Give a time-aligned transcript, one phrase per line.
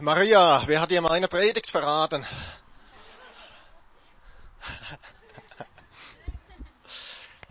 [0.00, 2.24] Maria, wer hat dir meine Predigt verraten?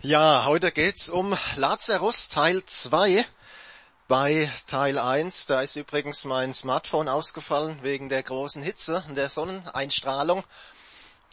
[0.00, 3.26] Ja, heute geht's um Lazarus Teil 2.
[4.06, 9.28] Bei Teil 1, da ist übrigens mein Smartphone ausgefallen wegen der großen Hitze und der
[9.28, 10.42] Sonneneinstrahlung.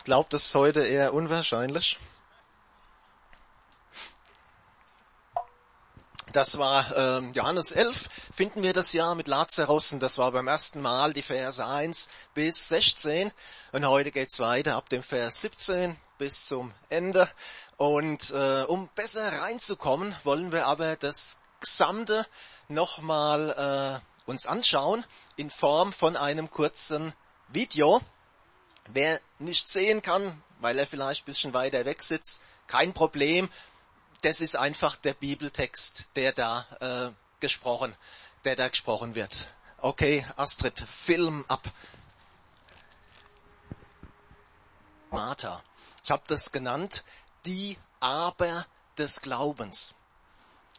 [0.03, 1.97] Das ist heute eher unwahrscheinlich.
[6.35, 10.49] Das war ähm, Johannes 11, finden wir das Jahr mit Lazarus und das war beim
[10.49, 13.31] ersten Mal die Verse 1 bis 16
[13.71, 17.31] und heute geht's weiter ab dem Vers 17 bis zum Ende.
[17.77, 22.27] Und äh, um besser reinzukommen, wollen wir aber das Gesamte
[22.67, 25.05] nochmal äh, uns anschauen
[25.37, 27.13] in Form von einem kurzen
[27.47, 28.01] Video.
[28.89, 33.49] Wer nicht sehen kann, weil er vielleicht ein bisschen weiter weg sitzt, kein Problem
[34.25, 37.95] das ist einfach der Bibeltext, der da äh, gesprochen,
[38.43, 39.53] der da gesprochen wird.
[39.77, 41.61] Okay, Astrid, Film ab.
[45.11, 45.63] Martha.
[46.03, 47.03] Ich habe das genannt,
[47.45, 48.65] die Aber
[48.97, 49.93] des Glaubens.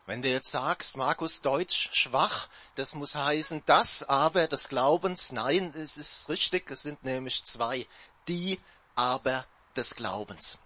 [0.06, 5.30] Wenn du jetzt sagst, Markus Deutsch schwach, das muss heißen, das Aber des Glaubens.
[5.30, 7.86] Nein, es ist richtig, es sind nämlich zwei.
[8.26, 8.60] Die
[8.96, 10.58] Aber des Glaubens.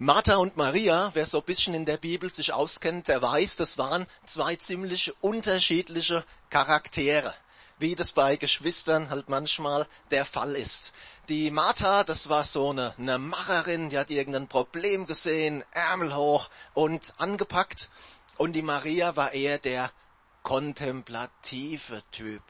[0.00, 3.78] Martha und Maria, wer so ein bisschen in der Bibel sich auskennt, der weiß, das
[3.78, 7.34] waren zwei ziemlich unterschiedliche Charaktere,
[7.80, 10.92] wie das bei Geschwistern halt manchmal der Fall ist.
[11.28, 16.48] Die Martha, das war so eine, eine Macherin, die hat irgendein Problem gesehen, Ärmel hoch
[16.74, 17.90] und angepackt.
[18.36, 19.90] Und die Maria war eher der
[20.44, 22.44] kontemplative Typ.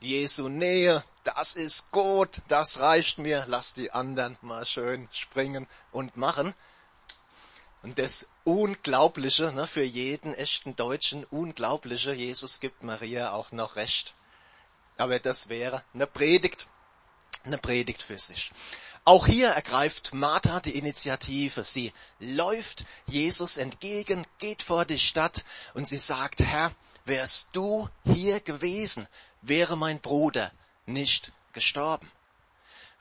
[0.00, 6.18] Jesu Nähe, das ist gut, das reicht mir, lass die anderen mal schön springen und
[6.18, 6.52] machen.
[7.84, 14.14] Und das Unglaubliche, ne, für jeden echten Deutschen, Unglaubliche, Jesus gibt Maria auch noch Recht.
[14.96, 16.66] Aber das wäre eine Predigt,
[17.44, 18.52] eine Predigt für sich.
[19.04, 21.62] Auch hier ergreift Martha die Initiative.
[21.62, 25.44] Sie läuft Jesus entgegen, geht vor die Stadt
[25.74, 26.72] und sie sagt, Herr,
[27.04, 29.06] wärst du hier gewesen,
[29.42, 30.52] wäre mein Bruder
[30.86, 32.10] nicht gestorben.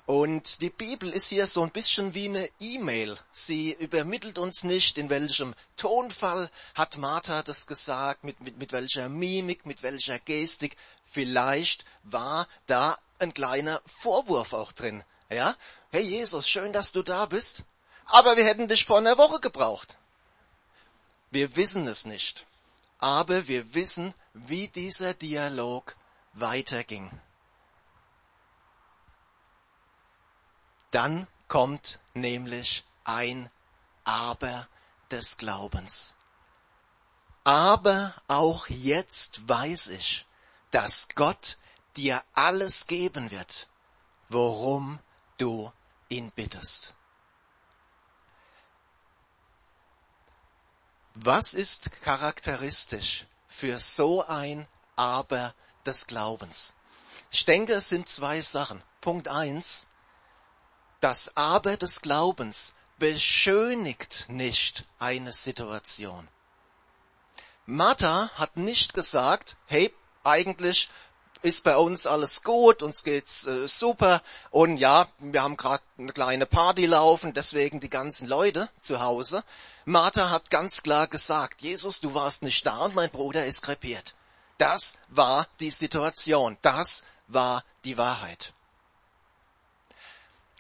[0.06, 3.18] Und die Bibel ist hier so ein bisschen wie eine E-Mail.
[3.31, 9.08] Sie übermittelt uns nicht, in welchem Tonfall hat Martha das gesagt, mit, mit, mit welcher
[9.08, 10.75] Mimik, mit welcher Gestik.
[11.06, 15.06] Vielleicht war da ein kleiner Vorwurf auch drin.
[15.30, 15.56] Ja?
[15.91, 17.64] Hey Jesus, schön, dass du da bist.
[18.06, 19.96] Aber wir hätten dich vor einer Woche gebraucht.
[21.31, 22.46] Wir wissen es nicht.
[22.97, 25.96] Aber wir wissen, wie dieser Dialog
[26.34, 27.09] weiterging.
[30.93, 33.49] Dann kommt nämlich ein
[34.03, 34.67] Aber
[35.09, 36.13] des Glaubens.
[37.43, 40.27] Aber auch jetzt weiß ich,
[40.69, 41.57] dass Gott
[41.97, 43.67] dir alles geben wird,
[44.29, 44.99] worum
[45.39, 45.71] du
[46.09, 46.93] ihn bittest.
[51.15, 55.55] Was ist charakteristisch für so ein Aber
[55.87, 56.75] des Glaubens?
[57.31, 58.83] Ich denke, es sind zwei Sachen.
[59.01, 59.87] Punkt eins,
[61.03, 66.30] das Aber des Glaubens beschönigt nicht eine Situation.
[67.66, 69.94] Martha hat nicht gesagt, hey,
[70.24, 70.90] eigentlich
[71.41, 76.14] ist bei uns alles gut, uns geht's äh, super und ja, wir haben gerade eine
[76.14, 79.44] kleine Party laufen, deswegen die ganzen Leute zu Hause.
[79.84, 84.16] Martha hat ganz klar gesagt, Jesus, du warst nicht da und mein Bruder ist krepiert.
[84.58, 88.53] Das war die Situation, das war die Wahrheit.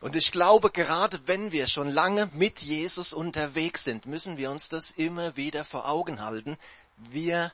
[0.03, 4.67] Und ich glaube, gerade wenn wir schon lange mit Jesus unterwegs sind, müssen wir uns
[4.67, 6.57] das immer wieder vor Augen halten.
[6.97, 7.53] Wir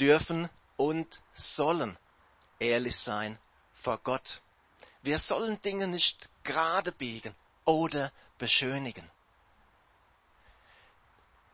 [0.00, 1.96] dürfen und sollen
[2.58, 3.38] ehrlich sein
[3.74, 4.40] vor Gott.
[5.02, 7.32] Wir sollen Dinge nicht gerade biegen
[7.64, 9.08] oder beschönigen.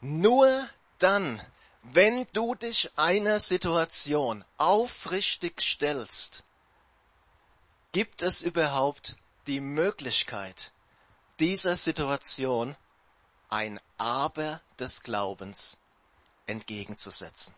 [0.01, 0.67] Nur
[1.01, 1.39] dann,
[1.83, 6.45] wenn du dich einer Situation aufrichtig stellst,
[7.93, 9.19] gibt es überhaupt
[9.51, 10.71] die Möglichkeit,
[11.41, 12.77] dieser Situation
[13.49, 15.79] ein Aber des Glaubens
[16.47, 17.53] entgegenzusetzen.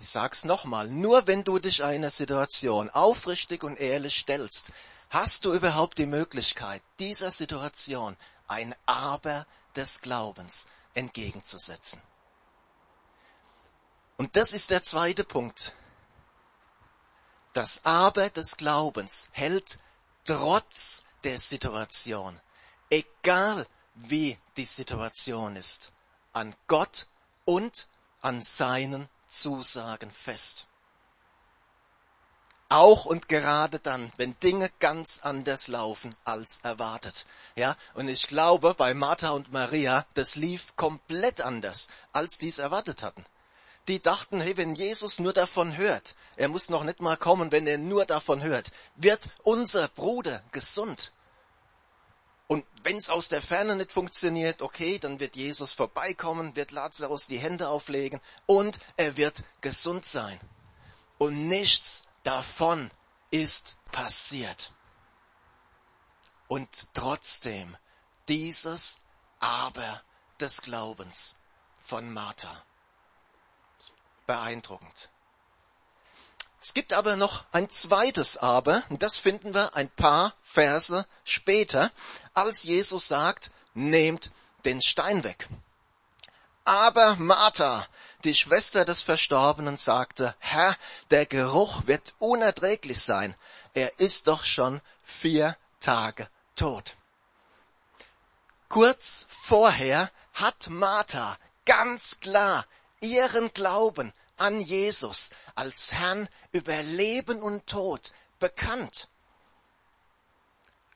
[0.00, 4.72] Ich sag's nochmal, nur wenn du dich einer Situation aufrichtig und ehrlich stellst,
[5.10, 8.16] hast du überhaupt die Möglichkeit, dieser Situation
[8.48, 12.00] ein Aber des Glaubens entgegenzusetzen.
[14.16, 15.74] Und das ist der zweite Punkt.
[17.52, 19.80] Das Aber des Glaubens hält
[20.26, 22.38] trotz der Situation,
[22.90, 25.92] egal wie die Situation ist,
[26.32, 27.06] an Gott
[27.44, 27.88] und
[28.20, 30.66] an seinen Zusagen fest.
[32.68, 37.24] Auch und gerade dann, wenn Dinge ganz anders laufen als erwartet.
[37.54, 42.58] Ja, und ich glaube, bei Martha und Maria, das lief komplett anders, als die es
[42.58, 43.24] erwartet hatten.
[43.88, 47.66] Die dachten, hey, wenn Jesus nur davon hört, er muss noch nicht mal kommen, wenn
[47.66, 51.12] er nur davon hört, wird unser Bruder gesund.
[52.48, 57.26] Und wenn es aus der Ferne nicht funktioniert, okay, dann wird Jesus vorbeikommen, wird Lazarus
[57.26, 60.38] die Hände auflegen und er wird gesund sein.
[61.18, 62.90] Und nichts davon
[63.30, 64.72] ist passiert.
[66.48, 67.76] Und trotzdem
[68.28, 69.00] dieses
[69.40, 70.02] Aber
[70.40, 71.38] des Glaubens
[71.80, 72.64] von Martha.
[74.26, 75.08] Beeindruckend.
[76.60, 81.92] Es gibt aber noch ein zweites Aber, und das finden wir ein paar Verse später,
[82.34, 84.32] als Jesus sagt, nehmt
[84.64, 85.48] den Stein weg.
[86.64, 87.86] Aber Martha,
[88.24, 90.76] die Schwester des Verstorbenen, sagte, Herr,
[91.10, 93.36] der Geruch wird unerträglich sein.
[93.74, 96.96] Er ist doch schon vier Tage tot.
[98.68, 102.66] Kurz vorher hat Martha ganz klar
[103.00, 109.08] ihren Glauben an Jesus als Herrn über Leben und Tod bekannt.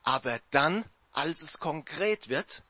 [0.03, 2.63] Aber dann, als es konkret wird,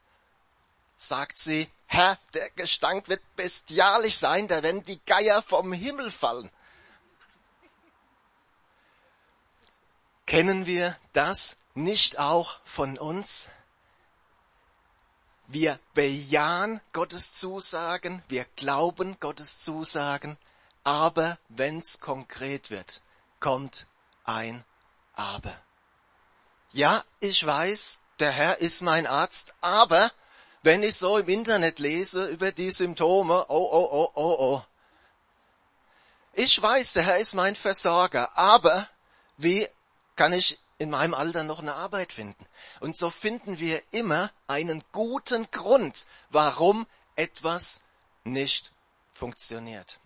[0.98, 6.50] sagt sie, Herr, der Gestank wird bestialisch sein, da werden die Geier vom Himmel fallen.
[10.26, 13.50] Kennen wir das nicht auch von uns?
[15.54, 20.38] Wir bejahen Gottes Zusagen, wir glauben Gottes Zusagen,
[20.86, 23.02] aber wenn's konkret wird,
[23.42, 23.86] kommt
[24.24, 24.64] ein
[25.14, 25.54] Aber.
[26.72, 30.10] Ja, ich weiß, der Herr ist mein Arzt, aber
[30.64, 34.64] wenn ich so im Internet lese über die Symptome, oh, oh, oh, oh, oh.
[36.32, 38.88] Ich weiß, der Herr ist mein Versorger, aber
[39.36, 39.68] wie
[40.16, 42.46] kann ich in meinem Alter noch eine Arbeit finden?
[42.80, 47.82] Und so finden wir immer einen guten Grund, warum etwas
[48.24, 48.74] nicht
[49.14, 50.00] funktioniert.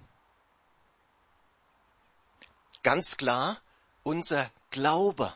[2.83, 3.57] Ganz klar,
[4.03, 5.33] unser Glaube,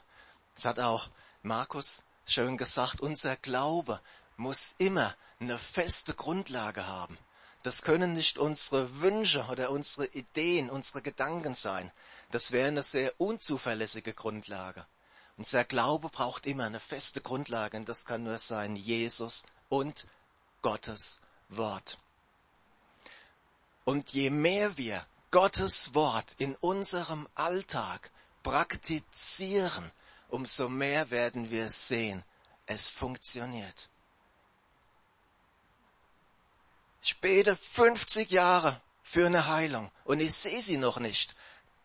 [0.55, 1.09] das hat auch
[1.41, 4.01] Markus schön gesagt, unser Glaube
[4.35, 7.17] muss immer eine feste Grundlage haben.
[7.63, 11.91] Das können nicht unsere Wünsche oder unsere Ideen, unsere Gedanken sein.
[12.31, 14.85] Das wäre eine sehr unzuverlässige Grundlage.
[15.39, 20.05] Unser Glaube braucht immer eine feste Grundlage und das kann nur sein Jesus und
[20.61, 21.97] Gottes Wort.
[23.85, 28.11] Und je mehr wir Gottes Wort in unserem Alltag
[28.43, 29.89] praktizieren,
[30.27, 32.21] umso mehr werden wir sehen,
[32.65, 33.87] es funktioniert.
[37.01, 41.33] Ich bete 50 Jahre für eine Heilung und ich sehe sie noch nicht.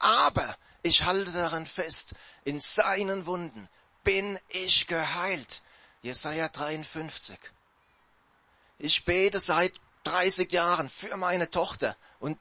[0.01, 2.15] Aber ich halte daran fest,
[2.45, 3.69] in seinen Wunden
[4.05, 5.63] bin ich geheilt.
[6.03, 7.39] Jesaja 53.
[8.79, 9.73] Ich bete seit
[10.05, 12.39] 30 Jahren für meine Tochter und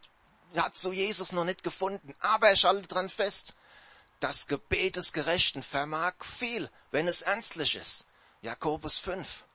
[0.58, 3.56] hat so Jesus noch nicht gefunden, aber ich halte daran fest.
[4.20, 8.06] Das Gebet des Gerechten vermag viel, wenn es ernstlich ist.
[8.42, 9.46] Jakobus 5.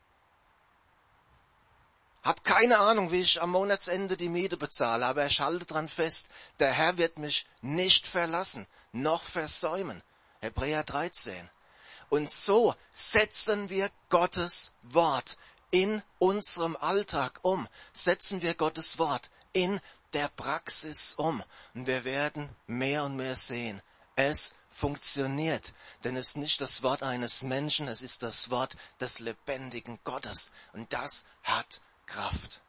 [2.22, 6.28] Hab keine Ahnung, wie ich am Monatsende die Miete bezahle, aber ich halte dran fest,
[6.58, 8.66] der Herr wird mich nicht verlassen,
[9.02, 10.02] noch versäumen.
[10.40, 11.48] Hebräer 13.
[12.10, 15.36] Und so setzen wir Gottes Wort
[15.70, 19.80] in unserem Alltag um, setzen wir Gottes Wort in
[20.12, 21.42] der Praxis um.
[21.74, 23.82] Und wir werden mehr und mehr sehen,
[24.16, 25.74] es funktioniert.
[26.04, 30.52] Denn es ist nicht das Wort eines Menschen, es ist das Wort des lebendigen Gottes.
[30.72, 32.62] Und das hat Kraft.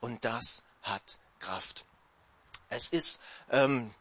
[0.00, 1.84] Und das hat Kraft.
[2.68, 3.94] Es ist ähm,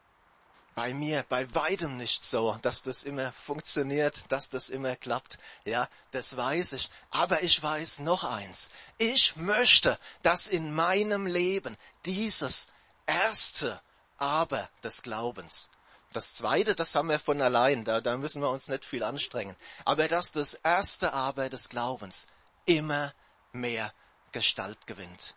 [0.77, 5.39] bei mir bei weitem nicht so, dass das immer funktioniert, dass das immer klappt.
[5.65, 6.91] Ja, das weiß ich.
[7.09, 8.69] Aber ich weiß noch eins.
[8.99, 12.69] Ich möchte, dass in meinem Leben dieses
[13.07, 13.81] erste
[14.19, 15.69] Aber des Glaubens
[16.13, 19.55] das zweite, das haben wir von allein, da, da müssen wir uns nicht viel anstrengen.
[19.83, 22.27] Aber dass das erste Aber des Glaubens
[22.65, 23.13] immer
[23.51, 23.91] mehr
[24.31, 25.35] Gestalt gewinnt.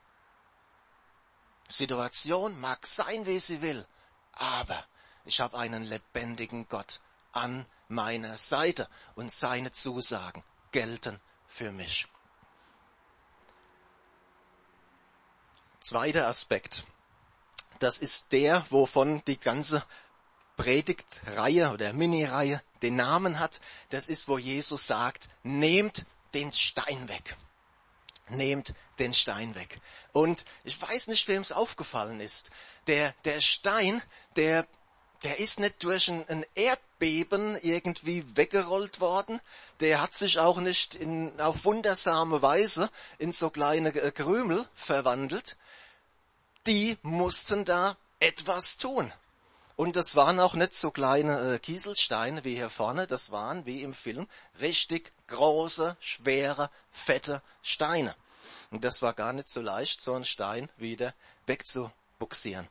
[1.69, 3.87] Situation mag sein, wie sie will,
[4.33, 4.85] aber
[5.25, 7.01] ich habe einen lebendigen Gott
[7.33, 12.07] an meiner Seite und seine Zusagen gelten für mich.
[15.81, 16.85] Zweiter Aspekt.
[17.79, 19.85] Das ist der, wovon die ganze
[20.57, 23.61] Predigtreihe oder Mini-Reihe den Namen hat.
[23.89, 27.37] Das ist, wo Jesus sagt, nehmt den Stein weg
[28.31, 29.81] nehmt den Stein weg.
[30.13, 32.51] Und ich weiß nicht, wem es aufgefallen ist.
[32.87, 34.03] Der, der Stein,
[34.37, 34.67] der
[35.23, 39.41] der ist nicht durch ein, Erdbeben irgendwie weggerollt worden.
[39.81, 45.57] Der hat sich auch nicht in, auf wundersame Weise in so kleine äh, Krümel verwandelt.
[46.67, 49.13] Die mussten da etwas tun.
[49.77, 53.83] Und das waren auch nicht so kleine äh, Kieselsteine wie hier vorne, das waren wie
[53.83, 54.29] im Film
[54.61, 58.15] richtig große, schwere, fette Steine.
[58.71, 61.15] Und das war gar nicht so leicht, so einen Stein wieder
[61.47, 62.69] wegzubuxieren.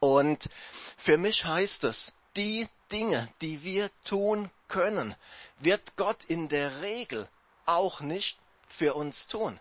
[0.00, 0.50] Und
[0.96, 5.14] für mich heißt es, die Dinge, die wir tun können,
[5.58, 7.28] wird Gott in der Regel
[7.66, 9.60] auch nicht für uns tun.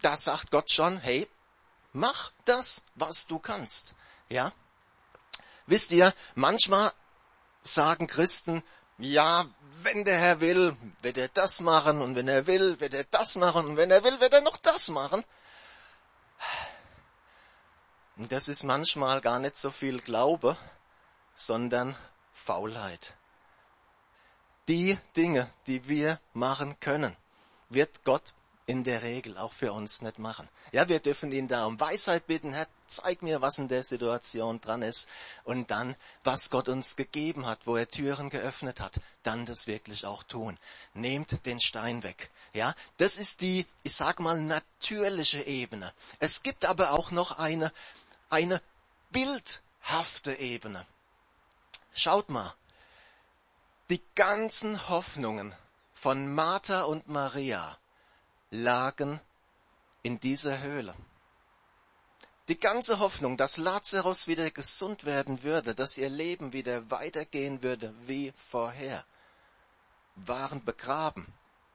[0.00, 1.28] Da sagt Gott schon, hey,
[1.92, 3.94] mach das, was du kannst.
[4.28, 4.52] Ja?
[5.66, 6.92] Wisst ihr, manchmal
[7.64, 8.62] sagen Christen,
[8.98, 9.46] ja,
[9.82, 13.36] wenn der Herr will, wird er das machen und wenn er will, wird er das
[13.36, 15.24] machen und wenn er will, wird er noch das machen.
[18.20, 20.54] Und das ist manchmal gar nicht so viel Glaube,
[21.34, 21.96] sondern
[22.34, 23.14] Faulheit.
[24.68, 27.16] Die Dinge, die wir machen können,
[27.70, 28.34] wird Gott
[28.66, 30.50] in der Regel auch für uns nicht machen.
[30.70, 34.60] Ja, wir dürfen ihn da um Weisheit bitten, Herr, zeig mir, was in der Situation
[34.60, 35.08] dran ist.
[35.44, 40.04] Und dann, was Gott uns gegeben hat, wo er Türen geöffnet hat, dann das wirklich
[40.04, 40.58] auch tun.
[40.92, 42.30] Nehmt den Stein weg.
[42.52, 45.90] Ja, das ist die, ich sag mal, natürliche Ebene.
[46.18, 47.72] Es gibt aber auch noch eine
[48.30, 48.62] eine
[49.10, 50.86] bildhafte Ebene.
[51.92, 52.54] Schaut mal,
[53.90, 55.52] die ganzen Hoffnungen
[55.92, 57.76] von Martha und Maria
[58.50, 59.20] lagen
[60.02, 60.94] in dieser Höhle.
[62.48, 67.94] Die ganze Hoffnung, dass Lazarus wieder gesund werden würde, dass ihr Leben wieder weitergehen würde
[68.06, 69.04] wie vorher,
[70.16, 71.26] waren begraben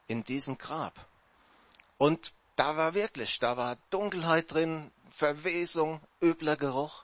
[0.07, 0.93] in diesem Grab.
[1.97, 7.03] Und da war wirklich, da war Dunkelheit drin, Verwesung, übler Geruch.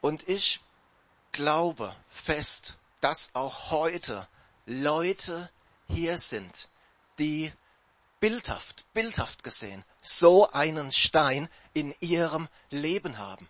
[0.00, 0.60] Und ich
[1.32, 4.26] glaube fest, dass auch heute
[4.66, 5.50] Leute
[5.88, 6.70] hier sind,
[7.18, 7.52] die
[8.18, 13.48] bildhaft, bildhaft gesehen, so einen Stein in ihrem Leben haben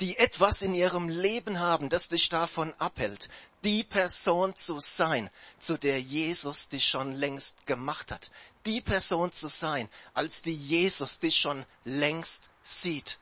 [0.00, 3.28] die etwas in ihrem Leben haben, das dich davon abhält,
[3.64, 8.30] die Person zu sein, zu der Jesus dich schon längst gemacht hat.
[8.66, 13.18] Die Person zu sein, als die Jesus dich schon längst sieht.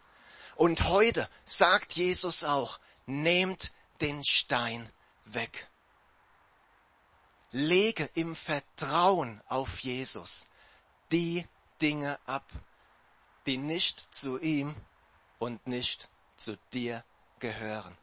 [0.57, 4.90] Und heute sagt Jesus auch, nehmt den Stein
[5.25, 5.69] weg.
[7.52, 10.49] Lege im Vertrauen auf Jesus
[11.12, 11.47] die
[11.81, 12.45] Dinge ab,
[13.47, 14.75] die nicht zu ihm
[15.38, 17.05] und nicht zu dir
[17.38, 17.97] gehören.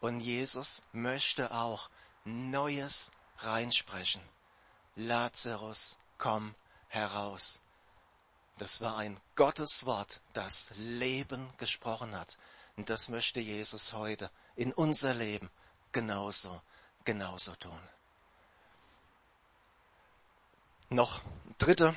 [0.00, 1.90] Und Jesus möchte auch
[2.24, 4.22] Neues reinsprechen.
[4.96, 6.54] Lazarus, komm
[6.88, 7.60] heraus.
[8.58, 12.38] Das war ein Gotteswort, das Leben gesprochen hat.
[12.76, 15.50] Und das möchte Jesus heute in unser Leben
[15.92, 16.60] genauso,
[17.04, 17.80] genauso tun.
[20.90, 21.20] Noch
[21.58, 21.94] dritter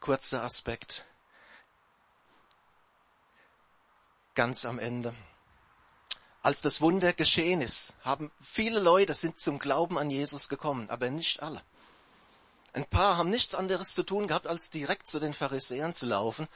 [0.00, 1.04] kurzer Aspekt.
[4.38, 5.16] ganz am Ende.
[6.48, 11.10] Als das Wunder geschehen ist, haben viele Leute sind zum Glauben an Jesus gekommen, aber
[11.10, 11.60] nicht alle.
[12.72, 16.48] Ein paar haben nichts anderes zu tun gehabt, als direkt zu den Pharisäern zu laufen.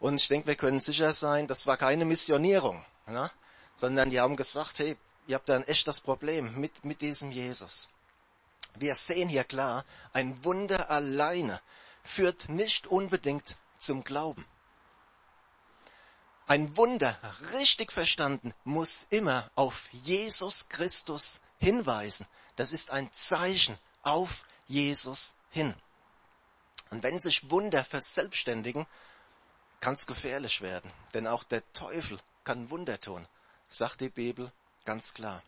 [0.00, 3.30] Und ich denke, wir können sicher sein, das war keine Missionierung, ne?
[3.74, 7.88] sondern die haben gesagt, hey, ihr habt da ein echtes Problem mit, mit diesem Jesus.
[8.74, 11.58] Wir sehen hier klar, ein Wunder alleine
[12.04, 14.44] führt nicht unbedingt zum Glauben.
[16.48, 17.14] Ein Wunder,
[17.52, 22.26] richtig verstanden, muss immer auf Jesus Christus hinweisen.
[22.56, 25.74] Das ist ein Zeichen auf Jesus hin.
[26.88, 28.86] Und wenn sich Wunder verselbstständigen,
[29.80, 30.90] kann es gefährlich werden.
[31.12, 33.28] Denn auch der Teufel kann Wunder tun,
[33.68, 34.50] sagt die Bibel
[34.86, 35.42] ganz klar.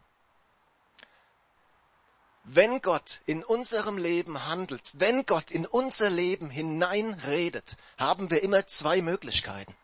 [2.45, 8.66] Wenn Gott in unserem Leben handelt, wenn Gott in unser Leben hineinredet, haben wir immer
[8.66, 9.75] zwei Möglichkeiten.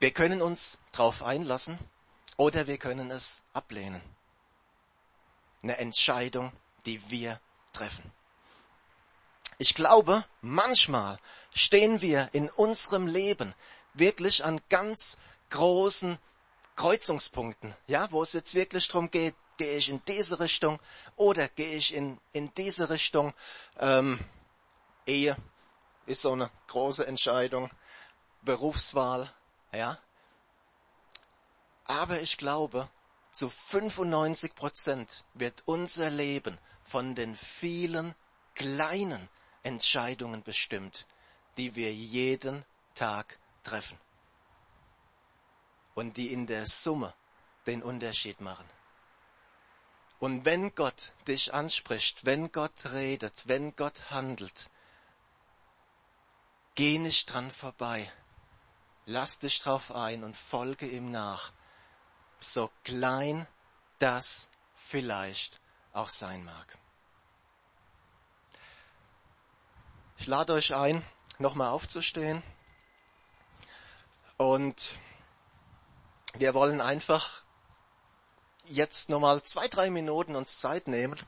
[0.00, 1.78] Wir können uns darauf einlassen
[2.36, 4.00] oder wir können es ablehnen.
[5.62, 6.52] Eine Entscheidung,
[6.86, 7.40] die wir
[7.72, 8.12] treffen.
[9.58, 11.18] Ich glaube, manchmal
[11.52, 13.54] stehen wir in unserem Leben
[13.92, 15.18] wirklich an ganz
[15.50, 16.16] großen
[16.76, 20.78] Kreuzungspunkten, ja, wo es jetzt wirklich darum geht, gehe ich in diese Richtung
[21.16, 23.34] oder gehe ich in, in diese Richtung.
[23.80, 24.20] Ähm,
[25.06, 25.36] Ehe
[26.06, 27.68] ist so eine große Entscheidung,
[28.42, 29.28] Berufswahl,
[29.72, 29.98] ja?
[31.84, 32.88] Aber ich glaube,
[33.32, 38.14] zu 95 Prozent wird unser Leben von den vielen
[38.54, 39.28] kleinen
[39.62, 41.06] Entscheidungen bestimmt,
[41.56, 43.98] die wir jeden Tag treffen.
[45.94, 47.14] Und die in der Summe
[47.66, 48.68] den Unterschied machen.
[50.20, 54.70] Und wenn Gott dich anspricht, wenn Gott redet, wenn Gott handelt,
[56.74, 58.10] geh nicht dran vorbei.
[59.10, 61.52] Lass dich drauf ein und folge ihm nach,
[62.40, 63.46] so klein
[63.98, 65.62] das vielleicht
[65.94, 66.76] auch sein mag.
[70.18, 71.02] Ich lade euch ein,
[71.38, 72.42] nochmal aufzustehen.
[74.36, 74.98] Und
[76.34, 77.44] wir wollen einfach
[78.66, 81.18] jetzt nochmal zwei, drei Minuten uns Zeit nehmen.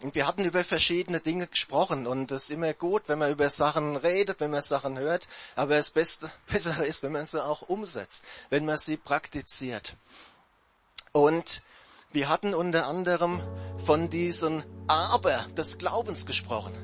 [0.00, 3.50] Und wir hatten über verschiedene Dinge gesprochen und es ist immer gut, wenn man über
[3.50, 5.26] Sachen redet, wenn man Sachen hört,
[5.56, 9.94] aber das Beste, Bessere ist, wenn man sie auch umsetzt, wenn man sie praktiziert.
[11.10, 11.62] Und
[12.12, 13.40] wir hatten unter anderem
[13.84, 16.74] von diesem Aber des Glaubens gesprochen.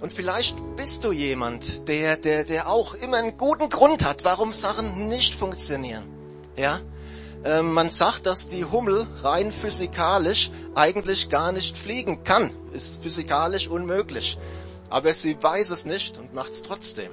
[0.00, 4.52] Und vielleicht bist du jemand, der, der, der auch immer einen guten Grund hat, warum
[4.52, 6.04] Sachen nicht funktionieren.
[6.56, 6.80] Ja?
[7.44, 12.52] Ähm, man sagt, dass die Hummel rein physikalisch eigentlich gar nicht fliegen kann.
[12.72, 14.38] Ist physikalisch unmöglich.
[14.90, 17.10] Aber sie weiß es nicht und macht es trotzdem.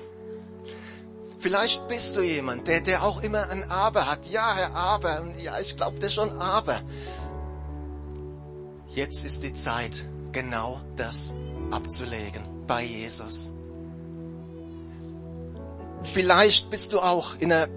[1.39, 4.29] Vielleicht bist du jemand, der, der auch immer ein Aber hat.
[4.29, 5.25] Ja, Herr Aber.
[5.41, 6.81] Ja, ich glaube dir schon Aber.
[8.89, 11.35] Jetzt ist die Zeit, genau das
[11.71, 13.53] abzulegen bei Jesus.
[16.03, 17.67] Vielleicht bist du auch in einer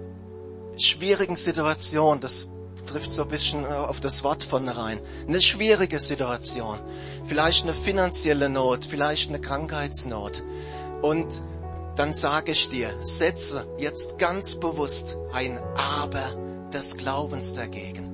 [0.77, 2.47] schwierigen Situation, das
[2.85, 4.99] trifft so ein bisschen auf das Wort von rein.
[5.27, 6.79] Eine schwierige Situation.
[7.25, 10.43] Vielleicht eine finanzielle Not, vielleicht eine Krankheitsnot.
[11.01, 11.41] Und
[11.95, 16.35] dann sage ich dir, setze jetzt ganz bewusst ein Aber
[16.73, 18.09] des Glaubens dagegen.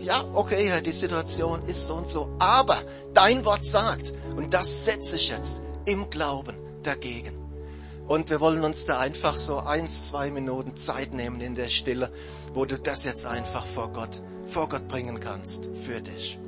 [0.00, 2.82] Ja, okay, Herr, die Situation ist so und so, aber
[3.14, 7.41] dein Wort sagt, und das setze ich jetzt, im Glauben dagegen.
[8.12, 12.12] Und wir wollen uns da einfach so eins, zwei Minuten Zeit nehmen in der Stille,
[12.52, 16.38] wo du das jetzt einfach vor Gott, vor Gott bringen kannst, für dich.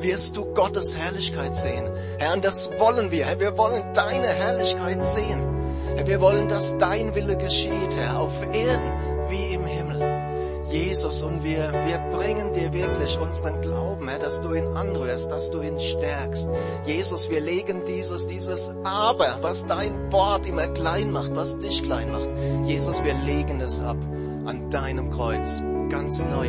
[0.00, 1.88] Wirst du Gottes Herrlichkeit sehen?
[2.18, 3.24] Herr, und das wollen wir.
[3.24, 5.46] Herr, wir wollen deine Herrlichkeit sehen.
[5.94, 10.64] Herr, wir wollen, dass dein Wille geschieht, Herr, auf Erden wie im Himmel.
[10.72, 15.50] Jesus, und wir, wir bringen dir wirklich unseren Glauben, Herr, dass du ihn anrührst, dass
[15.50, 16.50] du ihn stärkst.
[16.84, 22.12] Jesus, wir legen dieses, dieses Aber, was dein Wort immer klein macht, was dich klein
[22.12, 22.28] macht.
[22.64, 23.96] Jesus, wir legen es ab
[24.44, 26.48] an deinem Kreuz, ganz neu.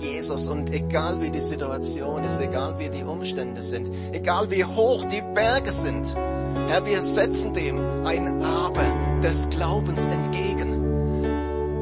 [0.00, 5.04] Jesus, und egal wie die Situation ist, egal wie die Umstände sind, egal wie hoch
[5.04, 6.16] die Berge sind,
[6.68, 10.71] Herr, wir setzen dem ein Aber des Glaubens entgegen.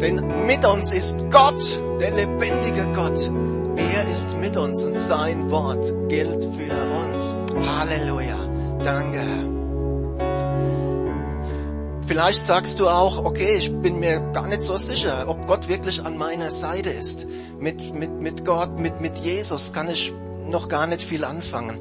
[0.01, 3.31] Denn mit uns ist Gott, der lebendige Gott.
[3.77, 7.35] Er ist mit uns und sein Wort gilt für uns.
[7.67, 8.39] Halleluja.
[8.83, 9.21] Danke.
[12.07, 16.05] Vielleicht sagst du auch, okay, ich bin mir gar nicht so sicher, ob Gott wirklich
[16.05, 17.27] an meiner Seite ist.
[17.59, 20.13] Mit, mit, mit Gott, mit, mit Jesus kann ich
[20.47, 21.79] noch gar nicht viel anfangen.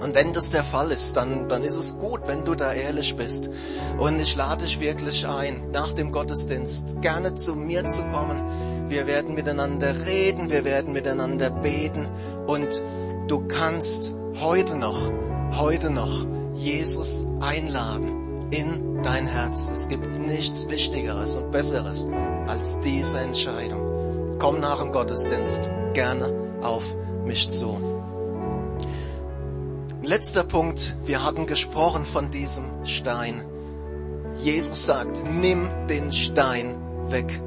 [0.00, 3.16] Und wenn das der Fall ist, dann, dann ist es gut, wenn du da ehrlich
[3.16, 3.50] bist.
[3.98, 8.88] Und ich lade dich wirklich ein, nach dem Gottesdienst gerne zu mir zu kommen.
[8.88, 12.06] Wir werden miteinander reden, wir werden miteinander beten
[12.46, 12.82] und
[13.26, 14.98] du kannst heute noch,
[15.58, 19.70] heute noch Jesus einladen in dein Herz.
[19.72, 22.08] Es gibt nichts Wichtigeres und Besseres
[22.46, 24.38] als diese Entscheidung.
[24.38, 26.32] Komm nach dem Gottesdienst gerne
[26.62, 26.84] auf
[27.24, 27.97] mich zu.
[30.08, 33.44] Letzter Punkt, wir hatten gesprochen von diesem Stein.
[34.38, 37.42] Jesus sagt, nimm den Stein weg.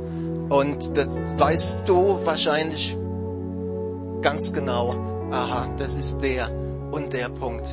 [0.48, 1.08] Und das
[1.40, 2.96] weißt du wahrscheinlich
[4.22, 4.92] ganz genau,
[5.32, 6.52] aha, das ist der
[6.92, 7.68] und der Punkt.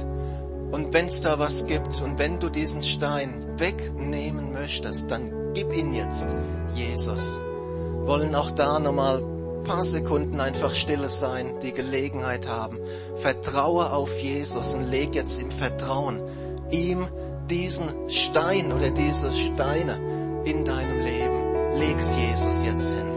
[0.71, 5.71] Und wenn es da was gibt und wenn du diesen Stein wegnehmen möchtest, dann gib
[5.71, 6.31] ihn jetzt
[6.75, 7.39] Jesus.
[8.07, 9.23] Wollen auch da nochmal
[9.65, 12.79] paar Sekunden einfach stille sein, die Gelegenheit haben.
[13.17, 16.21] Vertraue auf Jesus und leg jetzt im Vertrauen
[16.71, 17.09] ihm
[17.49, 21.75] diesen Stein oder diese Steine in deinem Leben.
[21.79, 23.08] Leg's Jesus jetzt hin.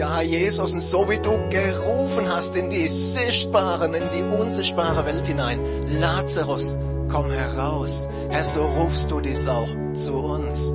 [0.00, 5.26] Ja, Jesus, und so wie du gerufen hast in die sichtbaren, in die unsichtbare Welt
[5.26, 5.60] hinein,
[6.00, 6.78] Lazarus,
[7.12, 8.08] komm heraus.
[8.30, 10.72] Herr, so rufst du dies auch zu uns.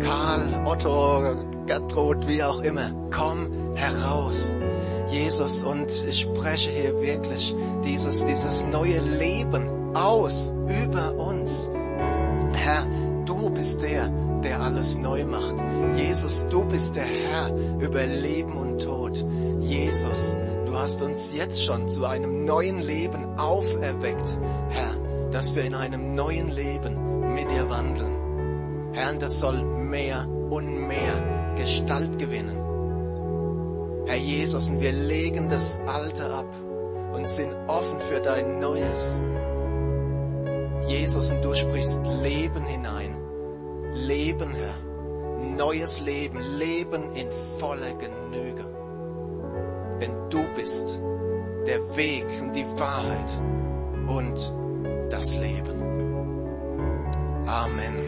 [0.00, 2.90] Karl, Otto, Gertrud, wie auch immer.
[3.12, 4.52] Komm heraus.
[5.08, 11.68] Jesus, und ich spreche hier wirklich dieses, dieses neue Leben aus über uns.
[12.54, 12.84] Herr,
[13.24, 14.08] du bist der,
[14.42, 15.54] der alles neu macht.
[15.94, 18.63] Jesus, du bist der Herr über Leben und.
[19.64, 24.94] Jesus, du hast uns jetzt schon zu einem neuen Leben auferweckt, Herr,
[25.32, 28.92] dass wir in einem neuen Leben mit dir wandeln.
[28.92, 32.58] Herr, das soll mehr und mehr Gestalt gewinnen.
[34.06, 36.54] Herr Jesus, und wir legen das Alte ab
[37.14, 39.18] und sind offen für dein Neues.
[40.86, 43.16] Jesus, und du sprichst Leben hinein.
[43.94, 44.74] Leben, Herr.
[45.56, 46.38] Neues Leben.
[46.58, 48.73] Leben in voller Genüge.
[50.00, 51.00] Denn du bist
[51.66, 53.40] der Weg und die Wahrheit
[54.06, 54.52] und
[55.10, 55.80] das Leben.
[57.46, 58.03] Amen.